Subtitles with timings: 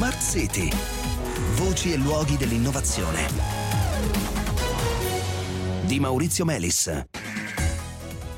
[0.00, 0.70] Smart City.
[1.56, 3.28] Voci e luoghi dell'innovazione.
[5.84, 7.04] Di Maurizio Melis.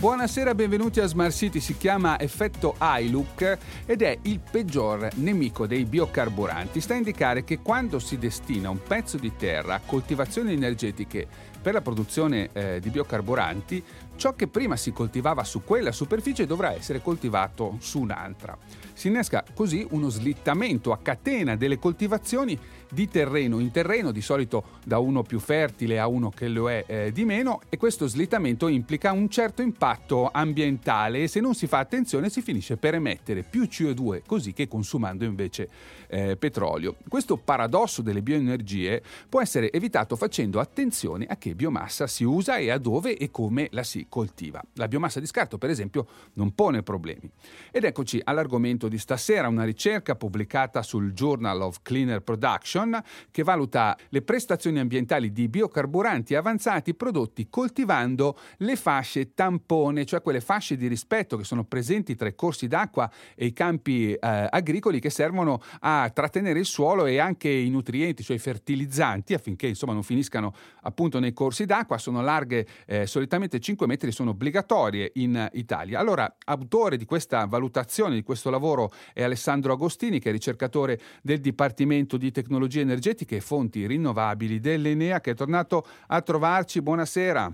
[0.00, 1.60] Buonasera, benvenuti a Smart City.
[1.60, 6.80] Si chiama effetto iLook ed è il peggior nemico dei biocarburanti.
[6.80, 11.72] Sta a indicare che quando si destina un pezzo di terra a coltivazioni energetiche per
[11.72, 13.82] la produzione eh, di biocarburanti,
[14.16, 18.56] ciò che prima si coltivava su quella superficie dovrà essere coltivato su un'altra.
[18.92, 22.56] Si innesca così uno slittamento a catena delle coltivazioni
[22.90, 26.84] di terreno in terreno, di solito da uno più fertile a uno che lo è
[26.86, 31.66] eh, di meno, e questo slittamento implica un certo impatto ambientale e se non si
[31.66, 35.68] fa attenzione si finisce per emettere più CO2 così che consumando invece
[36.08, 36.96] eh, petrolio.
[37.08, 42.70] Questo paradosso delle bioenergie può essere evitato facendo attenzione a che biomassa si usa e
[42.70, 44.62] a dove e come la si coltiva.
[44.74, 47.30] La biomassa di scarto, per esempio, non pone problemi.
[47.70, 53.96] Ed eccoci all'argomento di stasera, una ricerca pubblicata sul Journal of Cleaner Production che valuta
[54.08, 60.86] le prestazioni ambientali di biocarburanti avanzati prodotti coltivando le fasce tampone, cioè quelle fasce di
[60.86, 65.62] rispetto che sono presenti tra i corsi d'acqua e i campi eh, agricoli che servono
[65.80, 70.52] a trattenere il suolo e anche i nutrienti, cioè i fertilizzanti, affinché insomma non finiscano
[70.82, 75.98] appunto nei corsi d'acqua, sono larghe eh, solitamente 5 metri, sono obbligatorie in Italia.
[75.98, 81.40] Allora, autore di questa valutazione, di questo lavoro è Alessandro Agostini, che è ricercatore del
[81.40, 86.80] Dipartimento di Tecnologie Energetiche e Fonti Rinnovabili dell'Enea, che è tornato a trovarci.
[86.80, 87.52] Buonasera.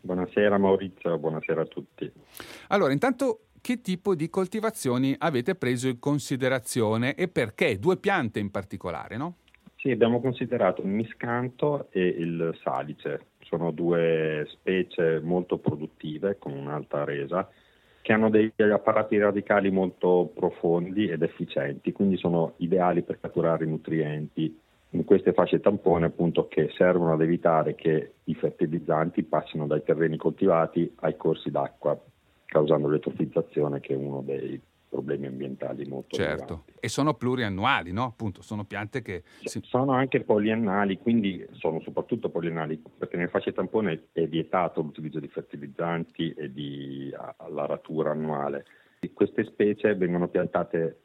[0.00, 2.10] Buonasera Maurizio, buonasera a tutti.
[2.68, 7.80] Allora, intanto che tipo di coltivazioni avete preso in considerazione e perché?
[7.80, 9.38] Due piante in particolare, no?
[9.86, 13.26] Sì, abbiamo considerato il miscanto e il salice.
[13.38, 17.48] Sono due specie molto produttive con un'alta resa
[18.02, 23.68] che hanno degli apparati radicali molto profondi ed efficienti, quindi sono ideali per catturare i
[23.68, 24.58] nutrienti
[24.90, 30.16] in queste fasce tampone appunto che servono ad evitare che i fertilizzanti passino dai terreni
[30.16, 31.96] coltivati ai corsi d'acqua
[32.44, 34.60] causando l'etrofizzazione che è uno dei
[34.96, 36.42] problemi ambientali molto certo.
[36.42, 36.72] rilevanti.
[36.80, 38.04] E sono pluriannuali, no?
[38.04, 39.22] Appunto, sono piante che...
[39.42, 39.60] Si...
[39.62, 45.28] Sono anche poliannali, quindi sono soprattutto poliannali, perché nelle fasce tampone è vietato l'utilizzo di
[45.28, 48.64] fertilizzanti e di allaratura annuale.
[49.12, 51.02] Queste specie vengono piantate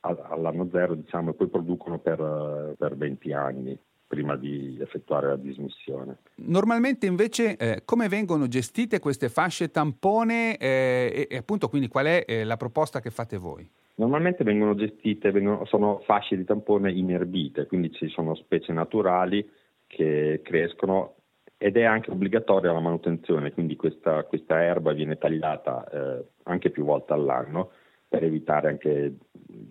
[0.00, 3.78] all'anno zero, diciamo, e poi producono per, per 20 anni
[4.14, 6.18] prima di effettuare la dismissione.
[6.36, 12.06] Normalmente invece eh, come vengono gestite queste fasce tampone eh, e, e, appunto quindi qual
[12.06, 13.68] è eh, la proposta che fate voi?
[13.96, 19.48] Normalmente vengono gestite, vengono, sono fasce di tampone inerbite, quindi ci sono specie naturali
[19.86, 21.14] che crescono
[21.58, 26.84] ed è anche obbligatoria la manutenzione, quindi questa, questa erba viene tagliata eh, anche più
[26.84, 27.70] volte all'anno
[28.08, 29.14] per evitare anche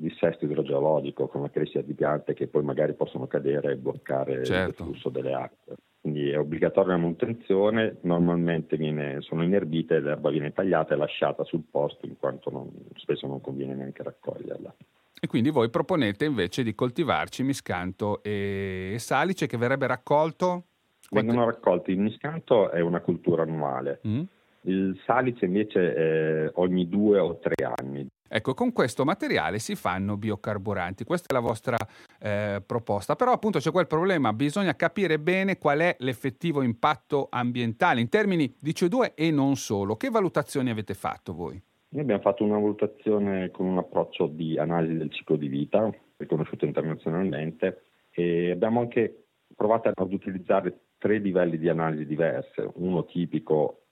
[0.03, 4.83] dissesto idrogeologico con la crescita di piante che poi magari possono cadere e bloccare certo.
[4.83, 5.75] il flusso delle acque.
[6.01, 11.63] Quindi è obbligatoria la manutenzione, normalmente viene, sono inerbite, l'erba viene tagliata e lasciata sul
[11.69, 14.75] posto in quanto non, spesso non conviene neanche raccoglierla.
[15.21, 20.63] E quindi voi proponete invece di coltivarci miscanto e salice che verrebbe raccolto?
[21.09, 24.21] Vengono raccolti, il miscanto è una cultura annuale, mm.
[24.63, 28.05] il salice invece è ogni due o tre anni.
[28.35, 31.77] Ecco, con questo materiale si fanno biocarburanti, questa è la vostra
[32.19, 38.01] eh, proposta, però appunto c'è quel problema, bisogna capire bene qual è l'effettivo impatto ambientale
[38.01, 39.97] in termini di CO2 e non solo.
[39.97, 41.61] Che valutazioni avete fatto voi?
[41.89, 46.65] Noi abbiamo fatto una valutazione con un approccio di analisi del ciclo di vita, riconosciuto
[46.65, 53.82] internazionalmente, e abbiamo anche provato ad utilizzare tre livelli di analisi diverse, uno tipico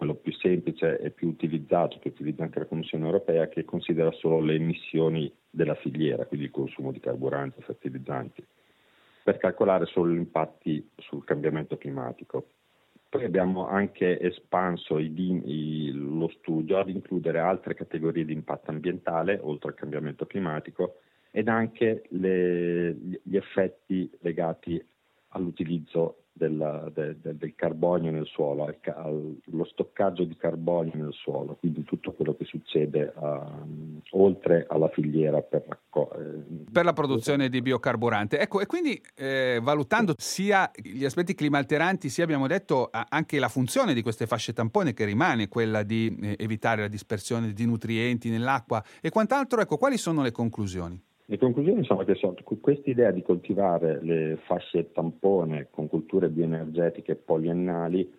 [0.00, 4.40] quello più semplice e più utilizzato, che utilizza anche la Commissione europea, che considera solo
[4.40, 8.42] le emissioni della filiera, quindi il consumo di carburanti e fertilizzanti,
[9.22, 12.46] per calcolare solo gli impatti sul cambiamento climatico.
[13.10, 19.38] Poi abbiamo anche espanso i, i, lo studio ad includere altre categorie di impatto ambientale,
[19.42, 21.00] oltre al cambiamento climatico,
[21.30, 24.82] ed anche le, gli effetti legati
[25.32, 31.84] all'utilizzo del, del, del, carbonio nel suolo, al, allo stoccaggio di carbonio nel suolo, quindi
[31.84, 37.60] tutto quello che succede uh, oltre alla filiera per, racco- eh, per, la produzione di
[37.60, 38.38] biocarburante.
[38.38, 43.92] Ecco, e quindi eh, valutando sia gli aspetti climalteranti, sia abbiamo detto anche la funzione
[43.92, 48.82] di queste fasce tampone che rimane quella di eh, evitare la dispersione di nutrienti nell'acqua
[49.02, 51.08] e quant'altro, ecco, quali sono le conclusioni?
[51.30, 52.18] Le conclusioni sono che
[52.60, 58.12] questa idea di coltivare le fasce tampone con culture bioenergetiche poliennali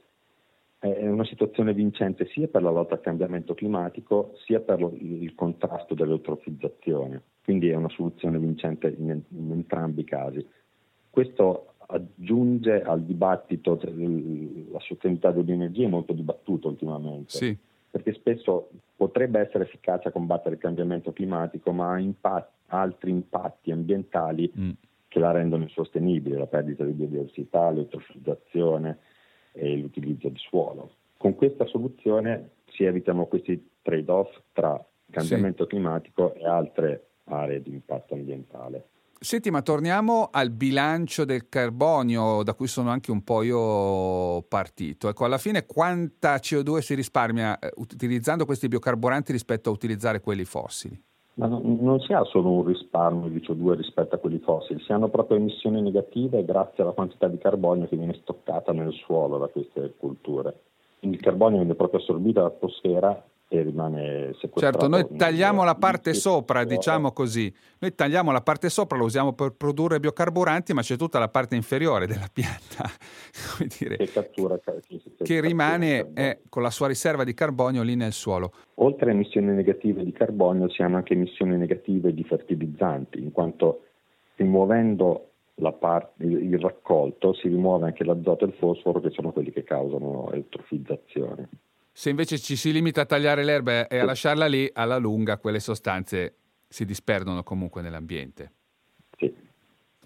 [0.80, 5.94] è una situazione vincente sia per la lotta al cambiamento climatico sia per il contrasto
[5.94, 7.22] dell'eutrofizzazione.
[7.44, 10.48] quindi è una soluzione vincente in, in entrambi i casi.
[11.10, 17.58] Questo aggiunge al dibattito, cioè, la sostenibilità dell'energia è molto dibattuta ultimamente, sì.
[17.90, 23.72] perché spesso potrebbe essere efficace a combattere il cambiamento climatico, ma ha impatt- altri impatti
[23.72, 24.70] ambientali mm.
[25.08, 28.98] che la rendono insostenibile, la perdita di biodiversità, l'eutrofizzazione
[29.52, 30.96] e l'utilizzo di suolo.
[31.18, 35.70] Con questa soluzione si evitano questi trade-off tra cambiamento sì.
[35.70, 38.86] climatico e altre aree di impatto ambientale.
[39.24, 45.10] Senti, ma torniamo al bilancio del carbonio, da cui sono anche un po' io partito.
[45.10, 50.44] Ecco, alla fine quanta CO2 si risparmia eh, utilizzando questi biocarburanti rispetto a utilizzare quelli
[50.44, 51.00] fossili?
[51.42, 54.92] Ma non, non si ha solo un risparmio di CO2 rispetto a quelli fossili, si
[54.92, 59.48] hanno proprio emissioni negative grazie alla quantità di carbonio che viene stoccata nel suolo da
[59.48, 60.54] queste culture.
[61.00, 64.80] Quindi il carbonio viene proprio assorbito dall'atmosfera e rimane sequestrato.
[64.80, 69.34] Certo, noi tagliamo la parte sopra, diciamo così, noi tagliamo la parte sopra, lo usiamo
[69.34, 72.90] per produrre biocarburanti, ma c'è tutta la parte inferiore della pianta,
[73.78, 78.14] dire, che, cattura, che, che rimane eh, con la sua riserva di carbonio lì nel
[78.14, 78.54] suolo.
[78.76, 83.84] Oltre a emissioni negative di carbonio si hanno anche emissioni negative di fertilizzanti, in quanto
[84.38, 85.26] rimuovendo
[85.78, 90.32] Parte, il raccolto si rimuove anche l'azoto e il fosforo che sono quelli che causano
[90.32, 91.50] eutrofizzazione.
[91.94, 95.60] Se invece ci si limita a tagliare l'erba e a lasciarla lì, alla lunga quelle
[95.60, 96.36] sostanze
[96.68, 98.54] si disperdono comunque nell'ambiente.
[99.18, 99.34] Sì.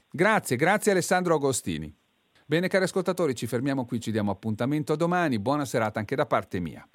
[0.09, 1.93] Grazie, grazie Alessandro Agostini.
[2.45, 6.25] Bene cari ascoltatori, ci fermiamo qui, ci diamo appuntamento a domani, buona serata anche da
[6.25, 6.87] parte mia.